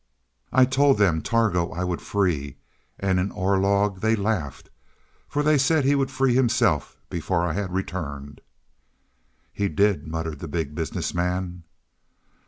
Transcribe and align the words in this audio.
"I 0.51 0.65
told 0.65 0.97
them 0.97 1.21
Targo 1.21 1.69
I 1.69 1.83
would 1.83 2.01
free. 2.01 2.57
And 2.99 3.19
in 3.19 3.29
Orlog 3.31 3.99
they 4.01 4.15
laughed. 4.15 4.71
For 5.27 5.43
they 5.43 5.59
said 5.59 5.83
that 5.83 5.85
he 5.85 5.93
would 5.93 6.09
free 6.09 6.33
himself 6.33 6.97
before 7.11 7.45
I 7.45 7.53
had 7.53 7.71
returned." 7.71 8.41
"He 9.53 9.69
did," 9.69 10.07
muttered 10.07 10.39
the 10.39 10.47
Big 10.47 10.73
Business 10.73 11.13
Man. 11.13 11.61